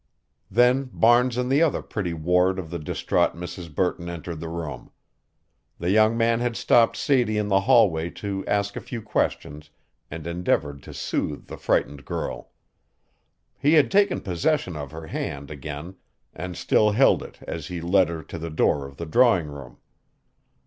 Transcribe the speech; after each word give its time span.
Then 0.49 0.89
Barnes 0.91 1.37
and 1.37 1.47
the 1.51 1.61
other 1.61 1.83
pretty 1.83 2.11
ward 2.11 2.57
of 2.57 2.71
the 2.71 2.79
distraught 2.79 3.35
Mrs. 3.35 3.71
Burton 3.75 4.09
entered 4.09 4.39
the 4.39 4.49
room. 4.49 4.89
The 5.77 5.91
young 5.91 6.17
man 6.17 6.39
had 6.39 6.55
stopped 6.57 6.97
Sadie 6.97 7.37
in 7.37 7.49
the 7.49 7.59
hallway 7.59 8.09
to 8.25 8.43
ask 8.47 8.75
a 8.75 8.81
few 8.81 9.03
questions 9.03 9.69
and 10.09 10.25
endeavored 10.25 10.81
to 10.85 10.93
soothe 10.95 11.45
the 11.45 11.55
frightened 11.57 12.03
girl. 12.03 12.49
He 13.59 13.73
had 13.73 13.91
taken 13.91 14.21
possession 14.21 14.75
of 14.75 14.89
her 14.89 15.05
hand 15.05 15.51
again 15.51 15.97
and 16.33 16.57
still 16.57 16.89
held 16.93 17.21
it 17.21 17.37
as 17.47 17.67
he 17.67 17.79
led 17.79 18.09
her 18.09 18.23
to 18.23 18.39
the 18.39 18.49
door 18.49 18.87
of 18.87 18.97
the 18.97 19.05
drawing 19.05 19.45
room. 19.49 19.77